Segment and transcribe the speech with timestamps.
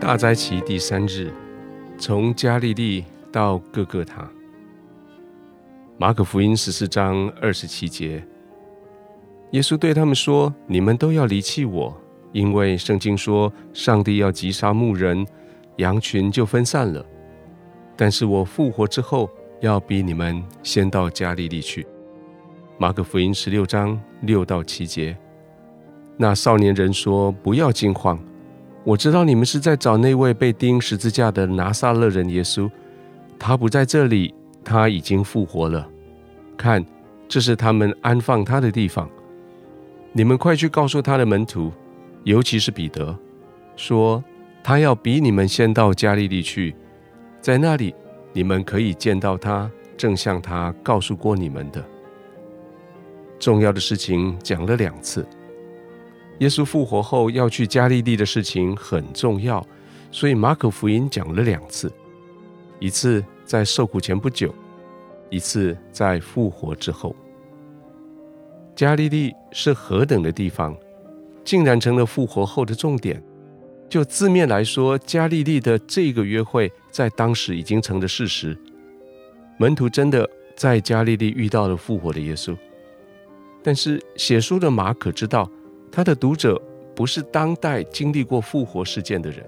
[0.00, 1.32] 大斋期第三日，
[1.98, 4.26] 从加利利到各各他。
[5.98, 8.24] 马可福音十四章二十七节，
[9.50, 11.94] 耶稣对他们说：“你们都要离弃我，
[12.32, 15.26] 因为圣经说，上帝要击杀牧人，
[15.78, 17.04] 羊群就分散了。
[17.96, 19.28] 但是我复活之后，
[19.60, 21.84] 要比你们先到加利利去。”
[22.78, 25.18] 马可福音十六章六到七节，
[26.16, 28.16] 那少年人说：“不要惊慌。”
[28.84, 32.70] 我知道你们是在找那位被钉十字架的拿撒勒人耶稣，
[33.38, 35.86] 他不在这里，他已经复活了。
[36.56, 36.84] 看，
[37.28, 39.08] 这是他们安放他的地方。
[40.12, 41.70] 你们快去告诉他的门徒，
[42.24, 43.14] 尤其是彼得，
[43.76, 44.24] 说
[44.64, 46.74] 他要比你们先到加利利去，
[47.40, 47.94] 在那里
[48.32, 51.84] 你们可以见到他，正像他告诉过你们的。
[53.38, 55.26] 重要的事情讲了两次。
[56.38, 59.64] 耶稣复活后要去加利利的事情很重要，
[60.12, 61.92] 所以马可福音讲了两次：
[62.78, 64.54] 一次在受苦前不久，
[65.30, 67.14] 一次在复活之后。
[68.76, 70.76] 加利利是何等的地方，
[71.44, 73.20] 竟然成了复活后的重点。
[73.88, 78.56] 就字面来说，加利利的这个约会在当时已经成了事实。
[79.56, 82.56] 门徒真的在加利利遇到了复活的耶稣，
[83.60, 85.50] 但是写书的马可知道。
[85.98, 86.62] 他的读者
[86.94, 89.44] 不是当代经历过复活事件的人，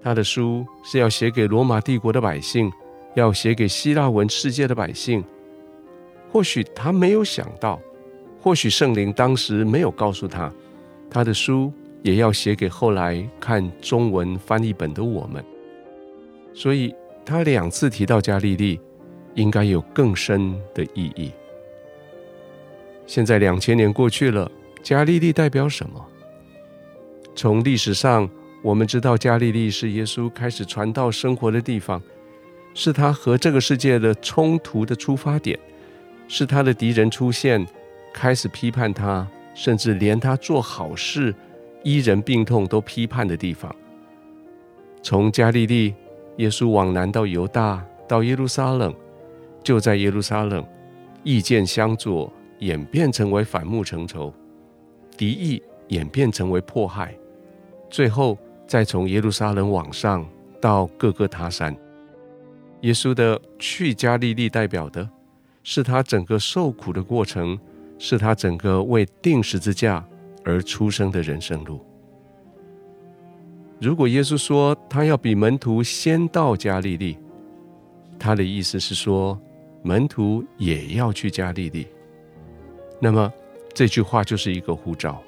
[0.00, 2.70] 他的书是要写给罗马帝国的百姓，
[3.16, 5.24] 要写给希腊文世界的百姓。
[6.30, 7.80] 或许他没有想到，
[8.40, 10.52] 或许圣灵当时没有告诉他，
[11.10, 15.44] 他的书也要写给后来看中文翻译本的我们。
[16.54, 16.94] 所以
[17.24, 18.80] 他两次提到加利利，
[19.34, 21.32] 应该有更深的意义。
[23.04, 24.48] 现在两千年过去了。
[24.86, 26.00] 加利利代表什么？
[27.34, 28.30] 从历史上，
[28.62, 32.00] 我们知道加利利是耶稣开始传道生活的地方，
[32.72, 35.58] 是他和这个世界的冲突的出发点，
[36.28, 37.66] 是他的敌人出现，
[38.14, 41.34] 开始批判他，甚至连他做好事、
[41.82, 43.74] 医人病痛都批判的地方。
[45.02, 45.92] 从加利利，
[46.36, 48.94] 耶稣往南到犹大，到耶路撒冷，
[49.64, 50.64] 就在耶路撒冷，
[51.24, 54.32] 意见相左，演变成为反目成仇。
[55.16, 57.16] 敌意演变成为迫害，
[57.88, 60.26] 最后再从耶路撒冷往上
[60.60, 61.76] 到各个他山。
[62.82, 65.08] 耶稣的去加利利代表的
[65.62, 67.58] 是他整个受苦的过程，
[67.98, 70.06] 是他整个为钉十字架
[70.44, 71.80] 而出生的人生路。
[73.80, 77.18] 如果耶稣说他要比门徒先到加利利，
[78.18, 79.38] 他的意思是说
[79.82, 81.86] 门徒也要去加利利。
[83.00, 83.32] 那么，
[83.76, 85.22] 这句话就是一个呼召。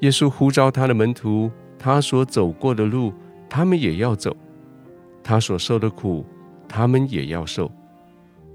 [0.00, 3.12] 耶稣呼召他的门徒，他所走过的路，
[3.48, 4.32] 他们也要走；
[5.22, 6.26] 他所受的苦，
[6.66, 7.70] 他们也要受。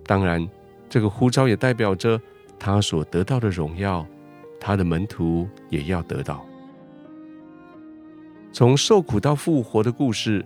[0.05, 0.45] 当然，
[0.89, 2.19] 这个呼召也代表着
[2.59, 4.05] 他所得到的荣耀，
[4.59, 6.45] 他的门徒也要得到。
[8.51, 10.45] 从受苦到复活的故事，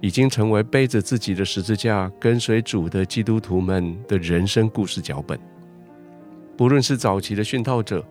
[0.00, 5.36] 已经成为背着自己的十字架跟随主的基督徒们的人生故事脚本。
[6.56, 8.04] 不论是早期的殉道者，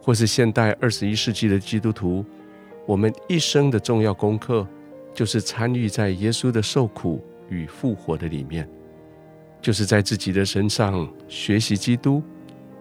[0.00, 2.24] 或是现代二十一世纪的基督徒，
[2.86, 4.66] 我们一生的重要功课，
[5.12, 8.68] 就是参与在耶稣的受苦与复活的里面，
[9.60, 12.22] 就是在自己的身上学习基督，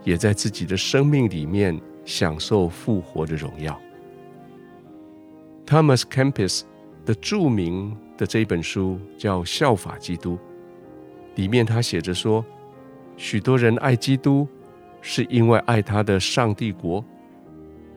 [0.03, 3.79] 也在自己的生命里面享受复活的荣耀。
[5.65, 6.61] Thomas Kempis
[7.05, 10.35] 的著名的这一本书叫《效法基督》，
[11.35, 12.45] 里面他写着说，
[13.17, 14.47] 许多人爱基督。
[15.01, 17.03] 是因为爱他的上帝国，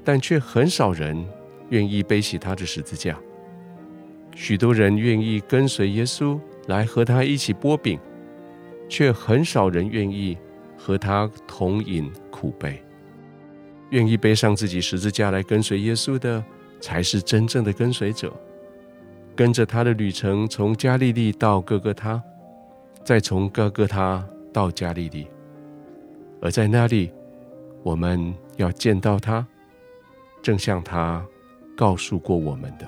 [0.02, 1.24] 但却很少人
[1.68, 3.18] 愿意背起他的十字架。
[4.34, 7.98] 许多人愿意跟随耶稣来和他一起剥饼，
[8.88, 10.36] 却很少人愿意
[10.76, 12.82] 和他同饮苦杯。
[13.90, 16.42] 愿意背上自己十字架来跟随耶稣的，
[16.80, 18.32] 才是真正的跟随者。
[19.36, 22.20] 跟着他的旅程，从加利利到哥哥他，
[23.04, 25.28] 再从哥哥他到加利利。
[26.44, 27.10] 而在那里，
[27.82, 29.46] 我们要见到他，
[30.42, 31.26] 正像他
[31.74, 32.86] 告诉过我们的。